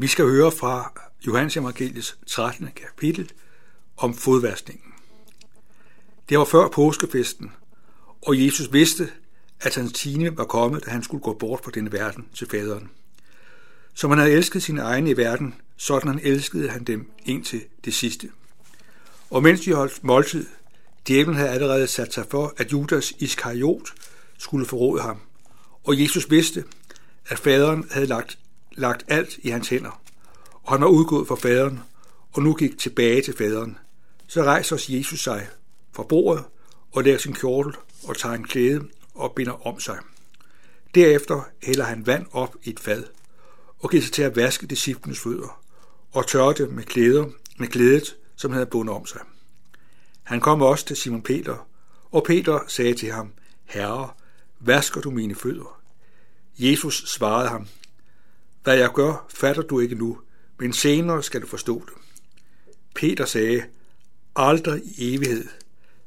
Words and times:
Vi 0.00 0.06
skal 0.06 0.24
høre 0.24 0.52
fra 0.52 0.92
Johannes 1.26 1.56
Evangeliets 1.56 2.18
13. 2.26 2.68
kapitel 2.76 3.32
om 3.96 4.14
fodvaskningen. 4.14 4.92
Det 6.28 6.38
var 6.38 6.44
før 6.44 6.68
påskefesten, 6.68 7.52
og 8.22 8.44
Jesus 8.44 8.72
vidste, 8.72 9.10
at 9.60 9.74
hans 9.74 9.92
time 9.92 10.36
var 10.36 10.44
kommet, 10.44 10.84
da 10.84 10.90
han 10.90 11.02
skulle 11.02 11.22
gå 11.22 11.32
bort 11.32 11.64
fra 11.64 11.70
denne 11.70 11.92
verden 11.92 12.28
til 12.34 12.48
faderen. 12.50 12.90
Som 13.94 14.10
han 14.10 14.18
havde 14.18 14.32
elsket 14.32 14.62
sine 14.62 14.80
egne 14.80 15.10
i 15.10 15.16
verden, 15.16 15.54
sådan 15.76 16.08
han 16.08 16.20
elskede 16.22 16.68
han 16.68 16.84
dem 16.84 17.10
indtil 17.24 17.64
det 17.84 17.94
sidste. 17.94 18.30
Og 19.30 19.42
mens 19.42 19.60
de 19.60 19.74
holdt 19.74 20.04
måltid, 20.04 20.46
djævlen 21.08 21.36
havde 21.36 21.50
allerede 21.50 21.86
sat 21.86 22.14
sig 22.14 22.26
for, 22.30 22.54
at 22.56 22.72
Judas 22.72 23.12
Iskariot 23.18 23.92
skulle 24.38 24.66
forråde 24.66 25.02
ham. 25.02 25.20
Og 25.84 26.02
Jesus 26.02 26.30
vidste, 26.30 26.64
at 27.26 27.38
faderen 27.38 27.86
havde 27.90 28.06
lagt, 28.06 28.38
lagt 28.78 29.04
alt 29.08 29.38
i 29.42 29.50
hans 29.50 29.68
hænder. 29.68 30.00
Og 30.62 30.72
han 30.72 30.80
var 30.80 30.88
udgået 30.88 31.28
for 31.28 31.36
faderen, 31.36 31.80
og 32.32 32.42
nu 32.42 32.54
gik 32.54 32.78
tilbage 32.78 33.22
til 33.22 33.36
faderen. 33.36 33.78
Så 34.26 34.42
rejser 34.42 34.86
Jesus 34.88 35.22
sig 35.22 35.48
fra 35.92 36.02
bordet 36.02 36.44
og 36.92 37.02
lægger 37.02 37.18
sin 37.18 37.34
kjortel 37.34 37.74
og 38.04 38.16
tager 38.16 38.34
en 38.34 38.44
klæde 38.44 38.84
og 39.14 39.32
binder 39.32 39.66
om 39.66 39.80
sig. 39.80 39.98
Derefter 40.94 41.48
hælder 41.62 41.84
han 41.84 42.06
vand 42.06 42.26
op 42.32 42.56
i 42.64 42.70
et 42.70 42.80
fad 42.80 43.04
og 43.78 43.90
giver 43.90 44.02
sig 44.02 44.12
til 44.12 44.22
at 44.22 44.36
vaske 44.36 44.66
disciplenes 44.66 45.20
fødder 45.20 45.60
og 46.12 46.26
tørre 46.26 46.54
dem 46.54 46.68
med 46.68 46.84
klæder 46.84 47.26
med 47.58 47.68
klædet, 47.68 48.16
som 48.36 48.50
han 48.50 48.56
havde 48.56 48.70
bundet 48.70 48.94
om 48.94 49.06
sig. 49.06 49.20
Han 50.22 50.40
kom 50.40 50.62
også 50.62 50.84
til 50.84 50.96
Simon 50.96 51.22
Peter, 51.22 51.66
og 52.10 52.24
Peter 52.24 52.60
sagde 52.68 52.94
til 52.94 53.12
ham, 53.12 53.32
Herre, 53.64 54.10
vasker 54.60 55.00
du 55.00 55.10
mine 55.10 55.34
fødder? 55.34 55.80
Jesus 56.58 57.04
svarede 57.06 57.48
ham, 57.48 57.66
hvad 58.68 58.78
jeg 58.78 58.92
gør, 58.92 59.26
fatter 59.28 59.62
du 59.62 59.80
ikke 59.80 59.94
nu, 59.94 60.18
men 60.58 60.72
senere 60.72 61.22
skal 61.22 61.42
du 61.42 61.46
forstå 61.46 61.84
det. 61.86 61.94
Peter 62.94 63.24
sagde, 63.24 63.64
aldrig 64.36 64.82
i 64.84 65.14
evighed 65.14 65.44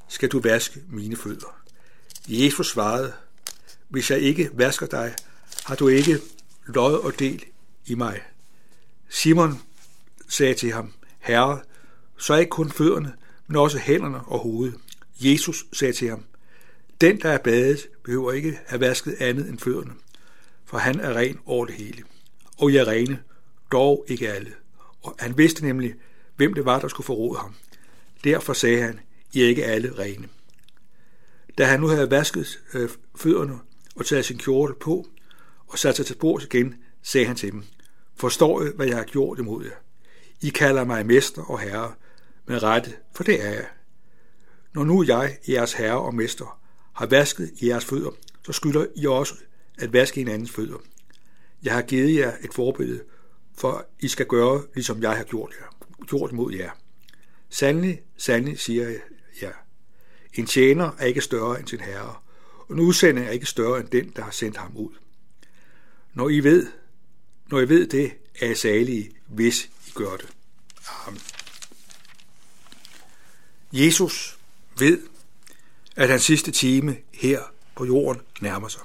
skal 0.08 0.30
du 0.30 0.40
vaske 0.40 0.82
mine 0.90 1.16
fødder. 1.16 1.62
Jesus 2.28 2.72
svarede, 2.72 3.14
hvis 3.90 4.12
jeg 4.12 4.20
ikke 4.20 4.50
vasker 4.54 4.86
dig, 4.86 5.16
har 5.66 5.76
du 5.76 5.88
ikke 5.88 6.20
lod 6.66 7.00
og 7.00 7.20
del 7.20 7.44
i 7.86 7.96
mig. 7.96 8.22
Simon 9.10 9.62
sagde 10.28 10.54
til 10.54 10.72
ham, 10.72 10.94
Herre, 11.20 11.60
så 12.18 12.36
ikke 12.36 12.50
kun 12.50 12.72
fødderne, 12.72 13.14
men 13.48 13.58
også 13.58 13.78
hænderne 13.78 14.20
og 14.20 14.40
hovedet. 14.40 14.76
Jesus 15.20 15.66
sagde 15.74 15.94
til 15.94 16.10
ham, 16.10 16.24
den, 17.02 17.22
der 17.22 17.30
er 17.30 17.38
badet, 17.38 17.88
behøver 18.04 18.32
ikke 18.32 18.60
have 18.66 18.80
vasket 18.80 19.16
andet 19.20 19.50
end 19.50 19.60
fødderne, 19.60 19.94
for 20.66 20.78
han 20.78 21.00
er 21.00 21.14
ren 21.14 21.40
over 21.46 21.66
det 21.66 21.76
hele. 21.76 22.04
Og 22.58 22.72
i 22.72 22.78
arene, 22.78 23.20
dog 23.72 24.06
ikke 24.08 24.30
alle. 24.30 24.52
Og 25.02 25.16
han 25.20 25.38
vidste 25.38 25.66
nemlig, 25.66 25.96
hvem 26.36 26.54
det 26.54 26.66
var, 26.66 26.80
der 26.80 26.88
skulle 26.88 27.06
forråde 27.06 27.40
ham. 27.40 27.56
Derfor 28.24 28.54
sagde 28.54 28.82
han, 28.82 29.00
I 29.34 29.42
er 29.42 29.48
ikke 29.48 29.66
alle 29.66 30.00
rene. 30.00 30.28
Da 31.58 31.66
han 31.66 31.80
nu 31.80 31.88
havde 31.88 32.12
vasket 32.12 32.60
øh, 32.74 32.90
fødderne 33.16 33.60
og 33.96 34.06
taget 34.06 34.26
sin 34.26 34.38
kjortel 34.38 34.76
på 34.76 35.08
og 35.68 35.80
sat 35.80 35.96
sig 35.96 36.06
til 36.06 36.16
bords 36.16 36.44
igen, 36.44 36.76
sagde 37.02 37.28
han 37.28 37.36
til 37.36 37.52
dem, 37.52 37.64
Forstår 38.16 38.64
I, 38.64 38.70
hvad 38.76 38.88
jeg 38.88 38.98
har 38.98 39.04
gjort 39.04 39.40
imod 39.40 39.66
jer? 39.66 39.72
I 40.42 40.50
kalder 40.50 40.84
mig 40.84 41.06
mester 41.06 41.42
og 41.42 41.60
herre, 41.60 41.94
med 42.46 42.64
rette, 42.64 42.94
for 43.16 43.24
det 43.24 43.46
er 43.46 43.50
jeg. 43.50 43.66
Når 44.74 44.84
nu 44.84 45.04
jeg, 45.04 45.38
jeres 45.50 45.74
herre 45.74 46.02
og 46.02 46.16
mester, 46.16 46.60
har 46.94 47.06
vasket 47.06 47.52
jeres 47.62 47.86
fødder, 47.86 48.12
så 48.46 48.52
skylder 48.52 48.86
I 48.96 49.06
også 49.06 49.34
at 49.78 49.94
vaske 49.94 50.20
hinandens 50.20 50.52
fødder. 50.52 50.78
Jeg 51.64 51.74
har 51.74 51.82
givet 51.82 52.16
jer 52.16 52.34
et 52.42 52.54
forbillede, 52.54 53.04
for 53.58 53.86
I 54.00 54.08
skal 54.08 54.26
gøre, 54.26 54.64
ligesom 54.74 55.02
jeg 55.02 55.18
har 55.18 55.24
gjort, 55.24 55.54
jer, 55.60 55.86
gjort 56.06 56.32
mod 56.32 56.54
jer. 56.54 56.72
Sandelig, 57.50 58.02
sandelig, 58.18 58.60
siger 58.60 58.90
jeg 58.90 59.00
jer. 59.42 59.54
En 60.34 60.46
tjener 60.46 60.92
er 61.00 61.06
ikke 61.06 61.22
større 61.22 61.60
end 61.60 61.68
sin 61.68 61.80
herre, 61.80 62.16
og 62.68 62.74
en 62.76 62.80
udsending 62.80 63.28
er 63.28 63.32
ikke 63.32 63.46
større 63.46 63.80
end 63.80 63.88
den, 63.88 64.10
der 64.16 64.24
har 64.24 64.32
sendt 64.32 64.58
ham 64.58 64.78
ud. 64.78 64.90
Når 66.14 66.30
I 66.30 66.40
ved, 66.40 66.68
når 67.48 67.60
I 67.60 67.70
ved 67.70 67.88
det, 67.88 68.12
er 68.40 68.52
I 68.52 68.56
salige, 68.56 69.12
hvis 69.28 69.66
I 69.88 69.92
gør 69.94 70.18
det. 70.18 70.30
Amen. 71.08 71.22
Jesus 73.74 74.38
ved, 74.80 75.02
at 75.96 76.10
hans 76.10 76.24
sidste 76.24 76.52
time 76.52 76.98
her 77.14 77.42
på 77.76 77.86
jorden 77.86 78.22
nærmer 78.42 78.68
sig. 78.68 78.82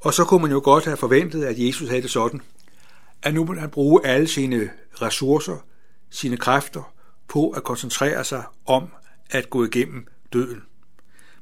Og 0.00 0.14
så 0.14 0.24
kunne 0.24 0.42
man 0.42 0.50
jo 0.50 0.60
godt 0.64 0.84
have 0.84 0.96
forventet, 0.96 1.44
at 1.44 1.58
Jesus 1.58 1.88
havde 1.88 2.02
det 2.02 2.10
sådan, 2.10 2.42
at 3.22 3.34
nu 3.34 3.44
ville 3.44 3.60
han 3.60 3.70
bruge 3.70 4.06
alle 4.06 4.28
sine 4.28 4.70
ressourcer, 5.02 5.56
sine 6.10 6.36
kræfter, 6.36 6.94
på 7.28 7.50
at 7.50 7.64
koncentrere 7.64 8.24
sig 8.24 8.44
om 8.66 8.88
at 9.30 9.50
gå 9.50 9.64
igennem 9.64 10.06
døden. 10.32 10.62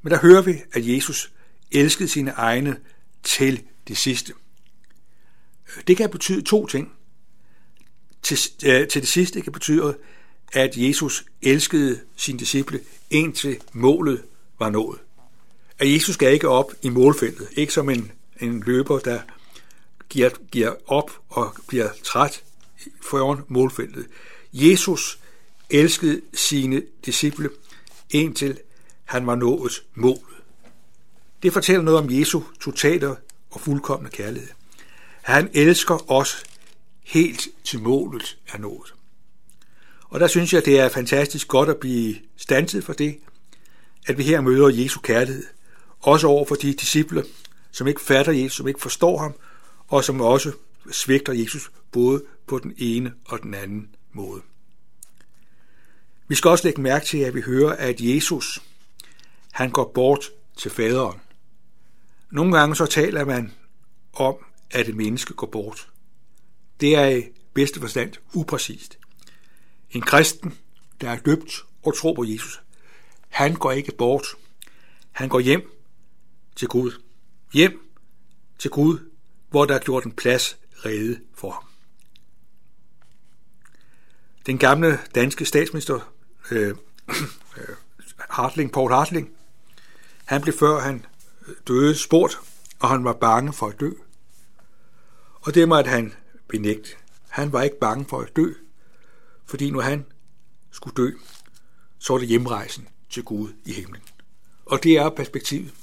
Men 0.02 0.10
der 0.10 0.18
hører 0.18 0.42
vi, 0.42 0.54
at 0.72 0.88
Jesus 0.88 1.32
elskede 1.70 2.08
sine 2.08 2.30
egne 2.30 2.76
til 3.22 3.62
det 3.88 3.96
sidste. 3.96 4.32
Det 5.86 5.96
kan 5.96 6.10
betyde 6.10 6.42
to 6.42 6.66
ting. 6.66 6.92
Til, 8.22 8.38
øh, 8.66 8.88
til 8.88 9.00
det 9.00 9.08
sidste 9.08 9.40
kan 9.40 9.52
betyde, 9.52 9.96
at 10.52 10.76
Jesus 10.76 11.24
elskede 11.42 12.00
sine 12.16 12.38
disciple 12.38 12.80
indtil 13.10 13.60
målet 13.72 14.22
var 14.58 14.70
nået. 14.70 14.98
At 15.78 15.92
Jesus 15.92 16.14
skal 16.14 16.32
ikke 16.32 16.48
op 16.48 16.72
i 16.82 16.88
målfeltet, 16.88 17.48
ikke 17.56 17.72
som 17.72 17.90
en, 17.90 18.12
en 18.40 18.62
løber, 18.66 18.98
der 18.98 19.20
giver, 20.08 20.30
giver 20.52 20.74
op 20.86 21.10
og 21.28 21.54
bliver 21.68 21.88
træt 22.04 22.42
foran 23.02 23.38
målfeltet. 23.48 24.06
Jesus 24.52 25.18
elskede 25.70 26.20
sine 26.34 26.82
disciple 27.06 27.50
indtil 28.10 28.58
han 29.04 29.26
var 29.26 29.34
nået 29.34 29.82
målet. 29.94 30.22
Det 31.42 31.52
fortæller 31.52 31.82
noget 31.82 31.98
om 31.98 32.10
Jesu 32.10 32.42
totale 32.60 33.16
og 33.50 33.60
fuldkommende 33.60 34.16
kærlighed. 34.16 34.48
Han 35.22 35.50
elsker 35.54 36.10
os 36.12 36.42
helt 37.02 37.48
til 37.64 37.82
målet 37.82 38.38
er 38.48 38.58
nået. 38.58 38.94
Og 40.04 40.20
der 40.20 40.26
synes 40.26 40.52
jeg, 40.52 40.64
det 40.64 40.80
er 40.80 40.88
fantastisk 40.88 41.48
godt 41.48 41.68
at 41.68 41.76
blive 41.76 42.16
stanset 42.36 42.84
for 42.84 42.92
det, 42.92 43.18
at 44.06 44.18
vi 44.18 44.22
her 44.22 44.40
møder 44.40 44.68
Jesu 44.68 45.00
kærlighed. 45.00 45.44
Også 46.00 46.26
over 46.26 46.44
for 46.44 46.54
de 46.54 46.72
disciple, 46.72 47.24
som 47.78 47.86
ikke 47.86 48.00
fatter 48.00 48.32
Jesus, 48.32 48.56
som 48.56 48.68
ikke 48.68 48.80
forstår 48.80 49.18
ham, 49.18 49.34
og 49.88 50.04
som 50.04 50.20
også 50.20 50.52
svigter 50.90 51.32
Jesus 51.32 51.70
både 51.92 52.24
på 52.46 52.58
den 52.58 52.74
ene 52.78 53.14
og 53.24 53.42
den 53.42 53.54
anden 53.54 53.94
måde. 54.12 54.42
Vi 56.28 56.34
skal 56.34 56.48
også 56.48 56.64
lægge 56.64 56.82
mærke 56.82 57.06
til, 57.06 57.18
at 57.18 57.34
vi 57.34 57.40
hører, 57.40 57.76
at 57.76 58.00
Jesus, 58.00 58.62
han 59.52 59.70
går 59.70 59.92
bort 59.94 60.30
til 60.56 60.70
faderen. 60.70 61.20
Nogle 62.30 62.58
gange 62.58 62.76
så 62.76 62.86
taler 62.86 63.24
man 63.24 63.52
om, 64.12 64.36
at 64.70 64.88
et 64.88 64.96
menneske 64.96 65.34
går 65.34 65.46
bort. 65.46 65.88
Det 66.80 66.94
er 66.96 67.06
i 67.06 67.22
bedste 67.54 67.80
forstand 67.80 68.12
upræcist. 68.34 68.98
En 69.90 70.02
kristen, 70.02 70.58
der 71.00 71.10
er 71.10 71.18
døbt 71.18 71.64
og 71.82 71.96
tror 71.96 72.14
på 72.14 72.24
Jesus, 72.24 72.60
han 73.28 73.54
går 73.54 73.72
ikke 73.72 73.92
bort. 73.98 74.26
Han 75.12 75.28
går 75.28 75.40
hjem 75.40 75.72
til 76.56 76.68
Gud. 76.68 77.07
Hjem 77.52 77.90
til 78.58 78.70
Gud, 78.70 79.10
hvor 79.50 79.64
der 79.64 79.74
er 79.74 79.78
gjort 79.78 80.04
en 80.04 80.12
plads 80.12 80.58
rede 80.72 81.20
for 81.34 81.50
ham. 81.50 81.62
Den 84.46 84.58
gamle 84.58 84.98
danske 85.14 85.44
statsminister 85.44 86.12
øh, 86.50 86.68
øh 86.68 86.74
Hartling, 88.18 88.72
Paul 88.72 88.92
Hartling, 88.92 89.30
han 90.24 90.42
blev 90.42 90.54
før 90.54 90.80
han 90.80 91.06
døde 91.68 91.94
spurgt, 91.94 92.40
og 92.78 92.88
han 92.88 93.04
var 93.04 93.12
bange 93.12 93.52
for 93.52 93.66
at 93.66 93.80
dø. 93.80 93.90
Og 95.40 95.54
det 95.54 95.68
måtte 95.68 95.90
han 95.90 96.14
benægte. 96.48 96.90
Han 97.28 97.52
var 97.52 97.62
ikke 97.62 97.78
bange 97.78 98.06
for 98.08 98.20
at 98.20 98.36
dø, 98.36 98.52
fordi 99.46 99.70
når 99.70 99.80
han 99.80 100.06
skulle 100.70 100.94
dø, 100.94 101.10
så 101.98 102.12
var 102.12 102.18
det 102.18 102.28
hjemrejsen 102.28 102.88
til 103.10 103.24
Gud 103.24 103.52
i 103.64 103.72
himlen. 103.72 104.02
Og 104.66 104.82
det 104.82 104.98
er 104.98 105.08
perspektivet. 105.10 105.74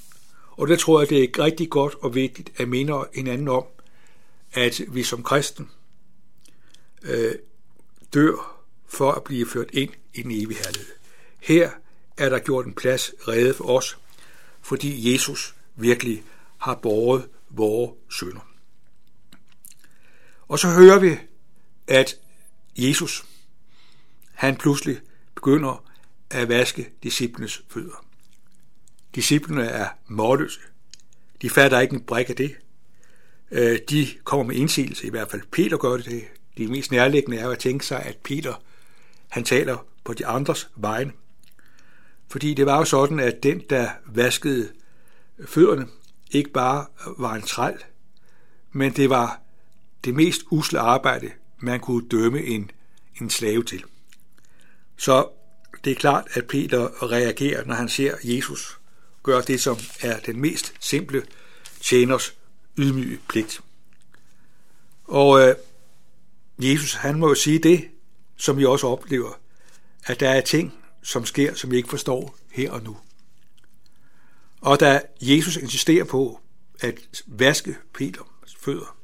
Og 0.57 0.68
det 0.68 0.80
tror 0.80 1.02
jeg, 1.02 1.10
det 1.10 1.24
er 1.24 1.44
rigtig 1.44 1.69
godt 1.69 1.96
og 1.96 2.16
vigtigt 2.16 2.52
at 2.57 2.68
minde 2.68 3.06
hinanden 3.16 3.48
om, 3.48 3.63
at 4.54 4.81
vi 4.88 5.04
som 5.04 5.24
kristen 5.24 5.69
øh, 7.04 7.36
dør 8.13 8.63
for 8.88 9.12
at 9.12 9.24
blive 9.24 9.48
ført 9.48 9.69
ind 9.74 9.92
i 10.13 10.22
den 10.22 10.31
evige 10.31 10.57
herlighed. 10.57 10.94
Her 11.40 11.72
er 12.18 12.30
der 12.30 12.40
gjort 12.40 12.66
en 12.66 12.74
plads 12.74 13.12
reddet 13.28 13.56
for 13.56 13.78
os, 13.78 13.98
fordi 14.62 15.13
Jesus 15.13 15.56
virkelig 15.75 16.24
har 16.58 16.75
båret 16.75 17.30
vores 17.50 17.92
sønder. 18.10 18.51
Og 20.48 20.60
så 20.60 20.68
hører 20.69 21.00
vi, 21.00 21.18
at 21.88 22.16
Jesus, 22.78 23.25
han 24.34 24.56
pludselig 24.56 25.00
begynder 25.36 25.86
at 26.30 26.50
vaske 26.50 26.90
disciplenes 27.04 27.63
fødder. 27.69 28.05
Disciplene 29.15 29.65
er 29.65 29.88
målløse. 30.07 30.59
De 31.41 31.50
fatter 31.50 31.79
ikke 31.79 31.94
en 31.94 32.01
brik 32.01 32.29
af 32.29 32.35
det. 32.35 32.56
Øh, 33.51 33.79
de 33.89 34.07
kommer 34.23 34.45
med 34.45 34.56
indsigelse, 34.56 35.07
i 35.07 35.09
hvert 35.09 35.31
fald 35.31 35.41
Peter 35.51 35.77
gør 35.77 35.97
det. 35.97 36.23
Det 36.57 36.69
mest 36.69 36.91
nærliggende 36.91 37.38
er 37.38 37.50
at 37.50 37.59
tænke 37.59 37.85
sig, 37.85 38.03
at 38.03 38.17
Peter 38.17 38.53
han 39.29 39.44
taler 39.44 39.77
på 40.03 40.13
de 40.13 40.25
andres 40.25 40.69
vegne. 40.75 41.12
Fordi 42.27 42.53
det 42.53 42.65
var 42.65 42.77
jo 42.77 42.85
sådan, 42.85 43.19
at 43.19 43.44
den, 43.44 43.62
der 43.69 43.89
vaskede 44.06 44.69
fødderne, 45.45 45.88
ikke 46.31 46.50
bare 46.50 46.85
var 47.17 47.35
en 47.35 47.41
træl, 47.41 47.77
men 48.71 48.94
det 48.94 49.09
var 49.09 49.41
det 50.06 50.15
mest 50.15 50.41
usle 50.51 50.79
arbejde, 50.79 51.31
man 51.59 51.79
kunne 51.79 52.07
dømme 52.07 52.44
en, 52.44 52.71
en 53.21 53.29
slave 53.29 53.63
til. 53.63 53.83
Så 54.97 55.29
det 55.83 55.91
er 55.91 55.95
klart, 55.95 56.27
at 56.33 56.47
Peter 56.47 57.12
reagerer, 57.12 57.65
når 57.65 57.75
han 57.75 57.89
ser 57.89 58.15
Jesus 58.23 58.79
gøre 59.25 59.42
det, 59.42 59.62
som 59.62 59.77
er 60.01 60.19
den 60.19 60.42
mest 60.42 60.74
simple 60.80 61.25
tjeners 61.81 62.36
ydmyge 62.77 63.19
pligt. 63.30 63.62
Og 65.04 65.42
øh, 65.42 65.56
Jesus, 66.60 66.94
han 66.94 67.19
må 67.19 67.27
jo 67.27 67.36
sige 67.36 67.60
det, 67.60 67.88
som 68.38 68.57
vi 68.57 68.66
også 68.66 68.88
oplever, 68.88 69.39
at 70.06 70.19
der 70.19 70.30
er 70.30 70.42
ting, 70.42 70.74
som 71.04 71.25
sker, 71.25 71.54
som 71.54 71.72
vi 71.72 71.77
ikke 71.77 71.89
forstår 71.89 72.38
her 72.51 72.72
og 72.72 72.83
nu. 72.83 72.98
Og 74.62 74.80
da 74.80 75.01
Jesus 75.22 75.57
insisterer 75.57 76.04
på 76.04 76.39
at 76.80 77.00
vaske 77.25 77.77
Peters 77.94 78.56
fødder, 78.60 78.98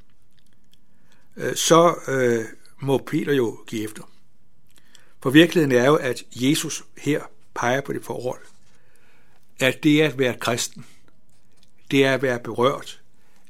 øh, 1.36 1.56
så 1.56 1.94
øh, 2.08 2.44
må 2.80 2.98
Peter 2.98 3.32
jo 3.32 3.58
give 3.66 3.84
efter. 3.84 4.02
For 5.22 5.30
virkeligheden 5.30 5.76
er 5.76 5.86
jo, 5.86 5.94
at 5.94 6.22
Jesus 6.34 6.84
her 6.98 7.22
peger 7.54 7.80
på 7.80 7.92
det 7.92 8.04
forhold, 8.04 8.40
at 9.58 9.82
det 9.82 10.00
at 10.00 10.18
være 10.18 10.38
kristen, 10.38 10.86
det 11.90 12.04
er 12.04 12.14
at 12.14 12.22
være 12.22 12.38
berørt 12.38 13.00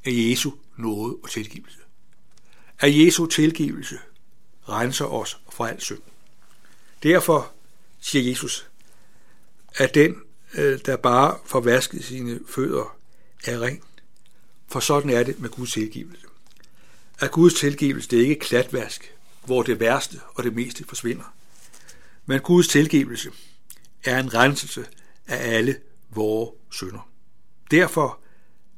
af 0.05 0.11
Jesu 0.15 0.51
nåde 0.77 1.17
og 1.23 1.31
tilgivelse. 1.31 1.79
At 2.81 2.99
Jesu 2.99 3.27
tilgivelse 3.27 3.99
renser 4.69 5.05
os 5.05 5.39
fra 5.53 5.69
al 5.69 5.81
synd. 5.81 6.03
Derfor 7.03 7.53
siger 8.01 8.29
Jesus, 8.29 8.67
at 9.75 9.95
den, 9.95 10.17
øh, 10.55 10.79
der 10.87 10.97
bare 10.97 11.39
får 11.45 11.61
vasket 11.61 12.05
sine 12.05 12.41
fødder, 12.49 12.97
er 13.45 13.61
ren. 13.61 13.83
For 14.69 14.81
sådan 14.81 15.11
er 15.11 15.23
det 15.23 15.41
med 15.41 15.51
Guds 15.51 15.73
tilgivelse. 15.73 16.27
At 17.21 17.31
Guds 17.31 17.55
tilgivelse 17.55 18.09
det 18.09 18.19
er 18.19 18.29
ikke 18.29 18.41
klatvask, 18.41 19.15
hvor 19.45 19.63
det 19.63 19.81
værste 19.81 20.21
og 20.35 20.45
det 20.45 20.55
meste 20.55 20.85
forsvinder. 20.85 21.35
Men 22.27 22.41
Guds 22.41 22.69
tilgivelse 22.69 23.31
er 24.05 24.19
en 24.19 24.35
renselse 24.35 24.87
af 25.27 25.57
alle 25.57 25.81
vore 26.15 26.53
synder. 26.71 27.11
Derfor 27.71 28.21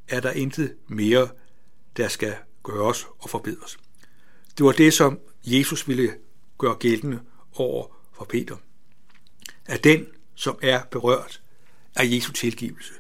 er 0.09 0.21
der 0.21 0.31
intet 0.31 0.77
mere, 0.87 1.29
der 1.97 2.09
skal 2.09 2.37
gøres 2.63 3.07
og 3.19 3.31
forbedres. 3.31 3.79
Det 4.59 4.67
var 4.67 4.73
det, 4.73 4.95
som 4.95 5.19
Jesus 5.45 5.89
ville 5.89 6.15
gøre 6.59 6.75
gældende 6.75 7.21
over 7.55 7.87
for 8.13 8.25
Peter. 8.25 8.57
At 9.67 9.85
den, 9.85 10.07
som 10.35 10.59
er 10.63 10.83
berørt 10.85 11.41
af 11.97 12.05
Jesu 12.05 12.33
tilgivelse, 12.33 12.93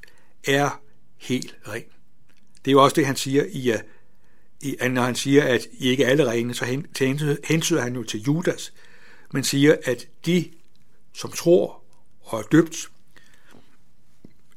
er 0.46 0.80
helt 1.16 1.56
ren. 1.68 1.84
Det 2.64 2.70
er 2.70 2.72
jo 2.72 2.84
også 2.84 2.96
det, 2.96 3.06
han 3.06 3.16
siger 3.16 3.44
i, 3.44 3.72
øh, 3.72 3.78
i 4.62 4.76
når 4.88 5.02
han 5.02 5.14
siger, 5.14 5.42
at 5.42 5.66
I 5.72 5.88
ikke 5.88 6.06
alle 6.06 6.30
rene, 6.30 6.54
så 6.54 6.64
hensyder 7.44 7.80
han 7.80 7.94
jo 7.94 8.02
til 8.02 8.22
Judas, 8.22 8.72
men 9.32 9.44
siger, 9.44 9.76
at 9.84 10.08
de, 10.26 10.50
som 11.12 11.30
tror 11.30 11.82
og 12.20 12.38
er 12.38 12.42
døbt, 12.42 12.90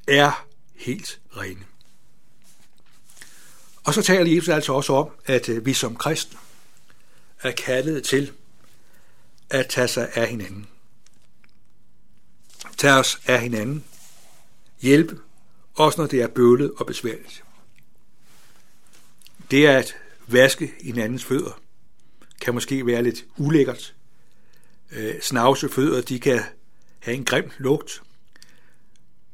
er 0.08 0.48
helt 0.76 1.20
rene. 1.38 1.66
Og 3.84 3.94
så 3.94 4.02
taler 4.02 4.36
Jesus 4.36 4.50
altså 4.50 4.74
også 4.74 4.94
om, 4.94 5.10
at 5.26 5.50
øh, 5.50 5.66
vi 5.66 5.74
som 5.74 5.96
kristne 5.96 6.40
er 7.42 7.52
kaldet 7.52 8.04
til 8.04 8.32
at 9.50 9.68
tage 9.68 9.88
sig 9.88 10.10
af 10.14 10.28
hinanden. 10.28 10.68
Tag 12.78 13.00
os 13.00 13.22
af 13.26 13.42
hinanden. 13.42 13.84
Hjælpe, 14.82 15.20
også 15.74 16.02
når 16.02 16.08
det 16.08 16.22
er 16.22 16.28
bøvlet 16.28 16.72
og 16.78 16.86
besværligt. 16.86 17.44
Det 19.52 19.68
at 19.68 19.96
vaske 20.28 20.74
hinandens 20.82 21.24
fødder 21.24 21.62
kan 22.42 22.54
måske 22.54 22.86
være 22.86 23.04
lidt 23.04 23.26
ulækkert. 23.38 23.96
Øh, 24.92 25.22
snavse 25.22 25.70
fødder, 25.70 26.02
de 26.02 26.20
kan 26.20 26.44
have 27.00 27.18
en 27.18 27.26
grim 27.26 27.52
lugt, 27.58 28.02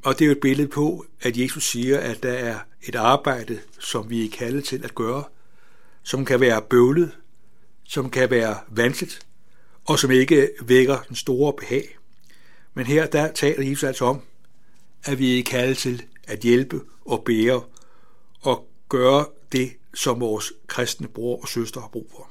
og 0.04 0.18
det 0.18 0.24
er 0.24 0.26
jo 0.26 0.32
et 0.32 0.40
billede 0.40 0.68
på, 0.68 1.06
at 1.20 1.36
Jesus 1.36 1.70
siger, 1.70 2.00
at 2.00 2.22
der 2.22 2.32
er 2.32 2.58
et 2.82 2.94
arbejde, 2.94 3.60
som 3.78 4.10
vi 4.10 4.24
er 4.24 4.30
kaldet 4.30 4.64
til 4.64 4.84
at 4.84 4.94
gøre, 4.94 5.24
som 6.02 6.24
kan 6.24 6.40
være 6.40 6.62
bøvlet, 6.62 7.12
som 7.84 8.10
kan 8.10 8.30
være 8.30 8.58
vanskeligt, 8.68 9.26
og 9.84 9.98
som 9.98 10.10
ikke 10.10 10.50
vækker 10.62 10.98
den 11.08 11.16
store 11.16 11.52
behag. 11.52 11.96
Men 12.74 12.86
her 12.86 13.06
der 13.06 13.32
taler 13.32 13.68
Jesus 13.68 13.84
altså 13.84 14.04
om, 14.04 14.20
at 15.04 15.18
vi 15.18 15.38
er 15.38 15.44
kaldet 15.44 15.78
til 15.78 16.02
at 16.26 16.38
hjælpe 16.38 16.80
og 17.04 17.22
bære 17.24 17.62
og 18.40 18.68
gøre 18.88 19.26
det, 19.52 19.72
som 19.94 20.20
vores 20.20 20.52
kristne 20.66 21.08
bror 21.08 21.42
og 21.42 21.48
søster 21.48 21.80
har 21.80 21.88
brug 21.88 22.10
for. 22.10 22.30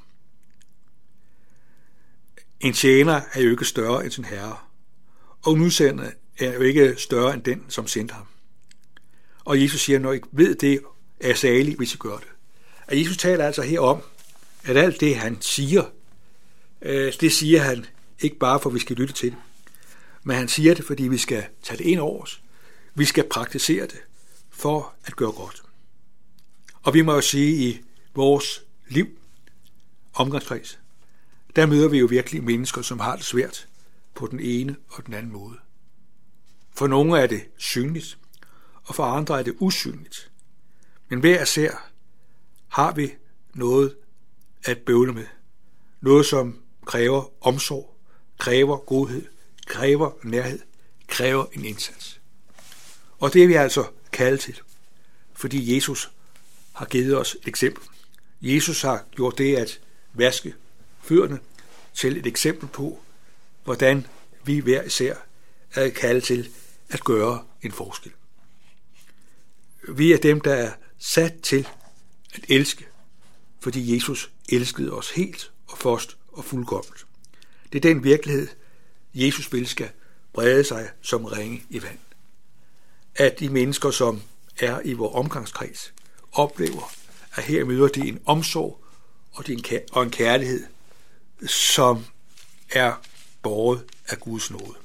En 2.60 2.74
tjener 2.74 3.22
er 3.34 3.42
jo 3.42 3.50
ikke 3.50 3.66
større 3.66 4.04
end 4.04 4.12
sin 4.12 4.26
herre, 4.26 4.58
og 5.42 5.54
en 5.54 5.62
udsendte 5.62 6.12
er 6.40 6.54
jo 6.54 6.60
ikke 6.60 6.96
større 6.98 7.34
end 7.34 7.44
den, 7.44 7.66
som 7.70 7.88
sendte 7.88 8.14
ham. 8.14 8.26
Og 9.46 9.62
Jesus 9.62 9.82
siger, 9.82 10.00
når 10.00 10.14
I 10.14 10.20
ved 10.32 10.56
det, 10.56 10.80
er 11.20 11.34
salig, 11.34 11.76
hvis 11.76 11.94
I 11.94 11.98
gør 11.98 12.18
det. 12.18 12.28
Og 12.88 13.00
Jesus 13.00 13.18
taler 13.18 13.46
altså 13.46 13.62
her 13.62 13.80
om, 13.80 14.02
at 14.64 14.78
alt 14.78 15.00
det, 15.00 15.16
han 15.16 15.38
siger, 15.42 15.84
øh, 16.82 17.14
det 17.22 17.32
siger 17.32 17.62
han 17.62 17.86
ikke 18.20 18.36
bare 18.36 18.60
for, 18.60 18.70
at 18.70 18.74
vi 18.74 18.80
skal 18.80 18.96
lytte 18.96 19.14
til 19.14 19.32
det, 19.32 19.38
men 20.24 20.36
han 20.38 20.48
siger 20.48 20.74
det, 20.74 20.86
fordi 20.86 21.08
vi 21.08 21.18
skal 21.18 21.46
tage 21.64 21.78
det 21.78 21.86
ind 21.86 22.00
over 22.00 22.22
os. 22.22 22.42
Vi 22.96 23.06
skal 23.06 23.24
praktisere 23.30 23.84
det 23.84 24.02
for 24.50 24.94
at 25.06 25.16
gøre 25.16 25.32
godt. 25.32 25.64
Og 26.84 26.94
vi 26.94 27.02
må 27.02 27.14
jo 27.14 27.22
sige, 27.22 27.70
i 27.70 27.82
vores 28.16 28.64
liv, 28.88 29.08
omgangskreds, 30.14 30.80
der 31.56 31.66
møder 31.66 31.88
vi 31.88 32.00
jo 32.00 32.06
virkelig 32.06 32.44
mennesker, 32.44 32.82
som 32.82 33.00
har 33.00 33.16
det 33.16 33.26
svært 33.26 33.68
på 34.14 34.28
den 34.28 34.40
ene 34.40 34.76
og 34.90 35.06
den 35.06 35.14
anden 35.14 35.32
måde. 35.32 35.58
For 36.76 36.88
nogle 36.88 37.20
er 37.20 37.28
det 37.28 37.44
synligt, 37.58 38.18
og 38.84 38.96
for 38.96 39.04
andre 39.04 39.40
er 39.40 39.44
det 39.44 39.56
usynligt. 39.60 40.32
Men 41.10 41.20
hver 41.20 41.44
især 41.44 41.92
har 42.68 42.92
vi 42.94 43.14
noget 43.54 43.96
at 44.66 44.78
bøvle 44.78 45.14
med. 45.14 45.26
Noget, 46.02 46.26
som 46.26 46.60
kræver 46.86 47.32
omsorg, 47.42 47.98
kræver 48.38 48.78
godhed, 48.78 49.26
kræver 49.68 50.12
nærhed, 50.24 50.60
kræver 51.08 51.46
en 51.54 51.66
indsats. 51.66 52.22
Og 53.20 53.34
det 53.34 53.44
er 53.44 53.48
vi 53.48 53.54
altså 53.54 53.86
kaldet 54.12 54.40
til, 54.40 54.62
fordi 55.34 55.76
Jesus 55.76 56.12
har 56.74 56.86
givet 56.86 57.18
os 57.18 57.36
et 57.42 57.48
eksempel. 57.48 57.84
Jesus 58.42 58.82
har 58.82 59.06
gjort 59.12 59.38
det 59.38 59.56
at 59.56 59.80
vaske 60.14 60.54
fødderne 61.02 61.40
til 61.94 62.18
et 62.18 62.26
eksempel 62.26 62.70
på, 62.70 63.00
hvordan 63.64 64.08
vi 64.44 64.60
hver 64.60 64.84
især 64.84 65.16
er 65.74 65.90
kaldet 65.90 66.24
til 66.24 66.50
at 66.94 67.04
gøre 67.04 67.44
en 67.62 67.72
forskel. 67.72 68.12
Vi 69.90 70.14
er 70.14 70.18
dem, 70.18 70.42
der 70.42 70.54
er 70.54 70.72
sat 70.98 71.42
til 71.42 71.68
at 72.34 72.46
elske, 72.50 72.88
fordi 73.60 73.96
Jesus 73.96 74.32
elskede 74.50 74.94
os 74.94 75.12
helt 75.12 75.52
og 75.68 75.78
først 75.78 76.18
og 76.32 76.46
fuldkomment. 76.46 77.06
Det 77.72 77.86
er 77.86 77.94
den 77.94 78.04
virkelighed, 78.04 78.48
Jesus 79.14 79.54
vil 79.54 79.68
skal 79.68 79.90
brede 80.34 80.64
sig 80.64 80.90
som 81.02 81.26
ringe 81.26 81.64
i 81.70 81.84
vand. 81.84 82.00
At 83.16 83.40
de 83.40 83.50
mennesker, 83.50 83.92
som 83.92 84.22
er 84.60 84.82
i 84.86 84.94
vores 84.94 85.16
omgangskreds, 85.16 85.94
oplever, 86.32 86.94
at 87.36 87.44
her 87.44 87.66
møder 87.66 87.88
de 87.88 88.08
en 88.08 88.20
omsorg 88.26 88.84
og 89.92 90.04
en 90.04 90.12
kærlighed, 90.12 90.64
som 91.48 92.06
er 92.70 92.94
båret 93.42 93.86
af 94.08 94.20
Guds 94.20 94.52
nåde. 94.52 94.83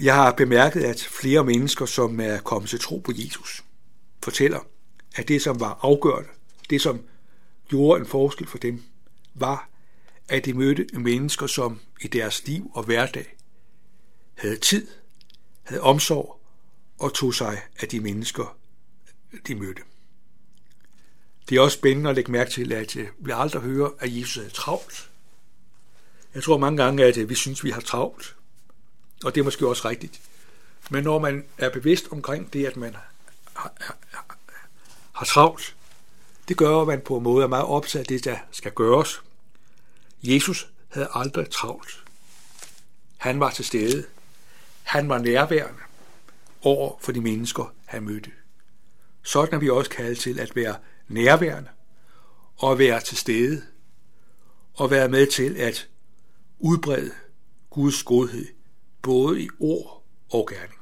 Jeg 0.00 0.14
har 0.14 0.32
bemærket, 0.32 0.84
at 0.84 1.08
flere 1.10 1.44
mennesker, 1.44 1.86
som 1.86 2.20
er 2.20 2.40
kommet 2.40 2.70
til 2.70 2.80
tro 2.80 2.98
på 2.98 3.12
Jesus, 3.14 3.64
fortæller, 4.22 4.60
at 5.16 5.28
det, 5.28 5.42
som 5.42 5.60
var 5.60 5.78
afgørende, 5.82 6.30
det, 6.70 6.80
som 6.80 7.00
gjorde 7.68 8.00
en 8.00 8.06
forskel 8.06 8.46
for 8.46 8.58
dem, 8.58 8.82
var, 9.34 9.68
at 10.28 10.44
de 10.44 10.54
mødte 10.54 10.86
mennesker, 10.92 11.46
som 11.46 11.80
i 12.00 12.08
deres 12.08 12.46
liv 12.46 12.70
og 12.74 12.82
hverdag 12.82 13.36
havde 14.34 14.56
tid, 14.56 14.86
havde 15.62 15.82
omsorg 15.82 16.40
og 16.98 17.14
tog 17.14 17.34
sig 17.34 17.62
af 17.80 17.88
de 17.88 18.00
mennesker, 18.00 18.56
de 19.46 19.54
mødte. 19.54 19.82
Det 21.48 21.56
er 21.56 21.60
også 21.60 21.78
spændende 21.78 22.10
at 22.10 22.16
lægge 22.16 22.32
mærke 22.32 22.50
til, 22.50 22.72
at 22.72 22.96
vi 23.18 23.30
aldrig 23.34 23.62
hører, 23.62 23.90
at 23.98 24.16
Jesus 24.16 24.36
er 24.36 24.50
travlt. 24.50 25.10
Jeg 26.34 26.42
tror 26.42 26.58
mange 26.58 26.82
gange, 26.82 27.04
at 27.04 27.28
vi 27.28 27.34
synes, 27.34 27.60
at 27.60 27.64
vi 27.64 27.70
har 27.70 27.80
travlt. 27.80 28.36
Og 29.24 29.34
det 29.34 29.40
er 29.40 29.44
måske 29.44 29.68
også 29.68 29.88
rigtigt. 29.88 30.20
Men 30.90 31.04
når 31.04 31.18
man 31.18 31.44
er 31.58 31.70
bevidst 31.70 32.08
omkring 32.10 32.52
det, 32.52 32.66
at 32.66 32.76
man 32.76 32.96
har, 33.52 33.72
har, 33.80 33.96
har 35.12 35.24
travlt, 35.24 35.76
Det 36.48 36.56
gør 36.56 36.84
man 36.84 37.00
på 37.00 37.16
en 37.16 37.22
måde, 37.22 37.44
er 37.44 37.48
meget 37.48 37.66
opsat 37.66 38.00
af 38.00 38.06
det, 38.06 38.24
der 38.24 38.36
skal 38.50 38.72
gøres. 38.72 39.22
Jesus 40.22 40.68
havde 40.88 41.08
aldrig 41.14 41.50
travlt. 41.50 42.04
Han 43.16 43.40
var 43.40 43.50
til 43.50 43.64
stede. 43.64 44.04
Han 44.82 45.08
var 45.08 45.18
nærværende 45.18 45.80
over 46.62 46.98
for 47.00 47.12
de 47.12 47.20
mennesker, 47.20 47.74
han 47.84 48.02
mødte. 48.02 48.30
Sådan 49.22 49.54
er 49.54 49.58
vi 49.58 49.70
også 49.70 49.90
kaldet 49.90 50.18
til 50.18 50.40
at 50.40 50.56
være 50.56 50.76
nærværende 51.08 51.70
og 52.56 52.78
være 52.78 53.00
til 53.00 53.16
stede 53.16 53.62
og 54.74 54.90
være 54.90 55.08
med 55.08 55.26
til 55.26 55.56
at 55.56 55.88
udbrede 56.58 57.12
Guds 57.70 58.02
godhed, 58.02 58.46
både 59.04 59.42
i 59.42 59.48
ord 59.60 60.04
og 60.30 60.48
gerning. 60.50 60.80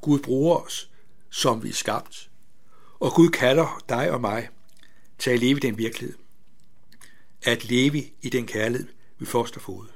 Gud 0.00 0.18
bruger 0.18 0.56
os, 0.56 0.90
som 1.30 1.62
vi 1.62 1.68
er 1.68 1.72
skabt, 1.72 2.30
og 3.00 3.12
Gud 3.12 3.28
kalder 3.28 3.84
dig 3.88 4.10
og 4.10 4.20
mig 4.20 4.48
til 5.18 5.30
at 5.30 5.40
leve 5.40 5.56
i 5.56 5.60
den 5.60 5.78
virkelighed. 5.78 6.18
At 7.42 7.64
leve 7.64 8.04
i 8.22 8.28
den 8.28 8.46
kærlighed, 8.46 8.88
vi 9.18 9.26
først 9.26 9.54
har 9.54 9.60
fået. 9.60 9.88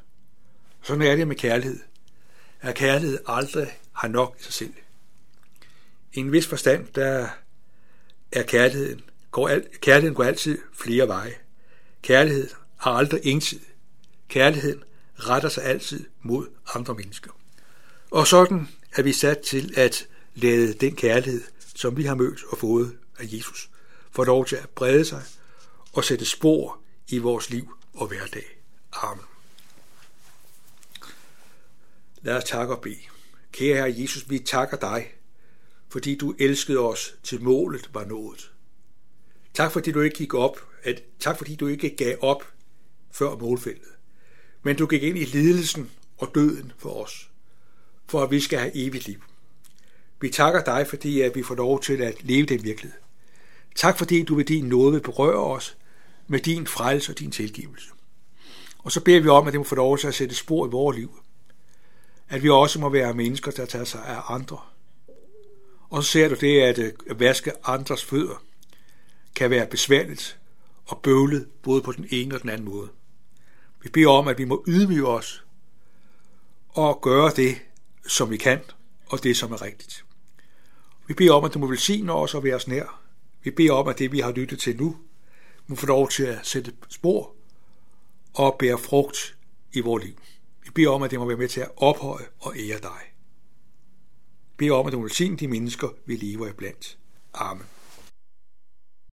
Sådan 0.82 1.02
er 1.02 1.16
det 1.16 1.28
med 1.28 1.36
kærlighed. 1.36 1.80
At 2.60 2.74
kærlighed 2.74 3.18
aldrig 3.26 3.78
har 3.92 4.08
nok 4.08 4.36
i 4.40 4.42
sig 4.42 4.52
selv. 4.52 4.74
I 6.12 6.20
en 6.20 6.32
vis 6.32 6.46
forstand, 6.46 6.86
der 6.94 7.28
er 8.32 8.42
kærligheden, 8.42 9.02
går 9.30 9.48
al, 9.48 9.66
kærligheden 9.80 10.14
går 10.14 10.24
altid 10.24 10.58
flere 10.72 11.08
veje. 11.08 11.34
Kærlighed 12.02 12.50
har 12.76 12.90
aldrig 12.90 13.20
ensidig. 13.24 13.66
Kærligheden 14.28 14.82
retter 15.18 15.48
sig 15.48 15.64
altid 15.64 16.04
mod 16.22 16.46
andre 16.74 16.94
mennesker. 16.94 17.30
Og 18.10 18.26
sådan 18.26 18.68
er 18.92 19.02
vi 19.02 19.12
sat 19.12 19.38
til 19.38 19.72
at 19.76 20.08
lade 20.34 20.74
den 20.74 20.96
kærlighed, 20.96 21.42
som 21.74 21.96
vi 21.96 22.04
har 22.04 22.14
mødt 22.14 22.44
og 22.48 22.58
fået 22.58 22.98
af 23.18 23.24
Jesus, 23.24 23.70
få 24.10 24.24
lov 24.24 24.46
til 24.46 24.56
at 24.56 24.68
brede 24.68 25.04
sig 25.04 25.22
og 25.92 26.04
sætte 26.04 26.24
spor 26.24 26.78
i 27.08 27.18
vores 27.18 27.50
liv 27.50 27.76
og 27.94 28.06
hverdag. 28.06 28.62
Amen. 28.92 29.24
Lad 32.22 32.36
os 32.36 32.44
takke 32.44 32.74
og 32.74 32.82
bede. 32.82 33.00
Kære 33.52 33.76
Herre 33.76 34.00
Jesus, 34.00 34.30
vi 34.30 34.38
takker 34.38 34.76
dig, 34.76 35.14
fordi 35.88 36.16
du 36.16 36.34
elskede 36.38 36.78
os 36.78 37.14
til 37.22 37.42
målet 37.42 37.90
var 37.94 38.04
nået. 38.04 38.52
Tak 39.54 39.72
fordi 39.72 39.92
du 39.92 40.00
ikke 40.00 40.16
gik 40.16 40.34
op, 40.34 40.60
at, 40.82 41.02
tak 41.20 41.38
fordi 41.38 41.54
du 41.56 41.66
ikke 41.66 41.96
gav 41.96 42.16
op 42.20 42.44
før 43.12 43.36
målfældet 43.36 43.95
men 44.66 44.76
du 44.76 44.86
gik 44.86 45.02
ind 45.02 45.18
i 45.18 45.24
lidelsen 45.24 45.90
og 46.18 46.30
døden 46.34 46.72
for 46.78 47.04
os, 47.04 47.30
for 48.08 48.22
at 48.22 48.30
vi 48.30 48.40
skal 48.40 48.58
have 48.58 48.76
evigt 48.76 49.06
liv. 49.06 49.22
Vi 50.20 50.28
takker 50.28 50.64
dig, 50.64 50.86
fordi 50.88 51.20
at 51.20 51.34
vi 51.34 51.42
får 51.42 51.54
lov 51.54 51.82
til 51.82 52.02
at 52.02 52.24
leve 52.24 52.46
den 52.46 52.64
virkelighed. 52.64 52.98
Tak 53.76 53.98
fordi 53.98 54.22
du 54.22 54.34
ved 54.34 54.44
din 54.44 54.64
nåde 54.64 54.92
vil 54.92 55.00
berøre 55.00 55.44
os 55.44 55.76
med 56.26 56.40
din 56.40 56.66
frelse 56.66 57.12
og 57.12 57.18
din 57.18 57.30
tilgivelse. 57.30 57.88
Og 58.78 58.92
så 58.92 59.00
beder 59.00 59.20
vi 59.20 59.28
om, 59.28 59.46
at 59.46 59.52
det 59.52 59.60
må 59.60 59.64
få 59.64 59.74
lov 59.74 59.98
til 59.98 60.06
at 60.06 60.14
sætte 60.14 60.34
spor 60.34 60.66
i 60.66 60.70
vores 60.70 60.96
liv. 60.96 61.18
At 62.28 62.42
vi 62.42 62.48
også 62.48 62.80
må 62.80 62.88
være 62.88 63.14
mennesker, 63.14 63.50
der 63.50 63.66
tager 63.66 63.84
sig 63.84 64.04
af 64.06 64.20
andre. 64.28 64.58
Og 65.90 66.04
så 66.04 66.10
ser 66.10 66.28
du 66.28 66.34
det, 66.34 66.60
at 66.60 67.20
vaske 67.20 67.52
andres 67.64 68.04
fødder 68.04 68.42
kan 69.34 69.50
være 69.50 69.66
besværligt 69.66 70.38
og 70.86 71.00
bøvlet 71.02 71.48
både 71.62 71.82
på 71.82 71.92
den 71.92 72.06
ene 72.10 72.34
og 72.34 72.42
den 72.42 72.50
anden 72.50 72.68
måde. 72.68 72.88
Vi 73.86 73.90
beder 73.90 74.08
om, 74.08 74.28
at 74.28 74.38
vi 74.38 74.44
må 74.44 74.64
ydmyge 74.66 75.06
os 75.06 75.44
og 76.68 77.00
gøre 77.02 77.30
det, 77.36 77.56
som 78.06 78.30
vi 78.30 78.36
kan, 78.36 78.60
og 79.06 79.22
det, 79.22 79.36
som 79.36 79.52
er 79.52 79.62
rigtigt. 79.62 80.04
Vi 81.06 81.14
beder 81.14 81.32
om, 81.32 81.44
at 81.44 81.54
du 81.54 81.58
må 81.58 81.66
velsigne 81.66 82.12
os 82.12 82.34
og 82.34 82.44
være 82.44 82.54
os 82.54 82.68
nær. 82.68 83.00
Vi 83.42 83.50
beder 83.50 83.72
om, 83.72 83.88
at 83.88 83.98
det, 83.98 84.12
vi 84.12 84.20
har 84.20 84.32
lyttet 84.32 84.58
til 84.58 84.76
nu, 84.76 84.96
må 85.66 85.76
få 85.76 85.86
lov 85.86 86.08
til 86.08 86.22
at 86.22 86.46
sætte 86.46 86.72
spor 86.88 87.34
og 88.34 88.56
bære 88.58 88.78
frugt 88.78 89.36
i 89.72 89.80
vores 89.80 90.04
liv. 90.04 90.14
Vi 90.64 90.70
beder 90.70 90.90
om, 90.90 91.02
at 91.02 91.10
det 91.10 91.18
må 91.18 91.24
være 91.24 91.36
med 91.36 91.48
til 91.48 91.60
at 91.60 91.70
ophøje 91.76 92.26
og 92.38 92.56
ære 92.56 92.78
dig. 92.78 93.00
Vi 94.50 94.54
beder 94.56 94.74
om, 94.74 94.86
at 94.86 94.92
du 94.92 94.98
må 94.98 95.02
velsigne 95.02 95.36
de 95.36 95.48
mennesker, 95.48 95.88
vi 96.06 96.16
lever 96.16 96.48
iblandt. 96.48 96.98
Amen. 97.34 97.75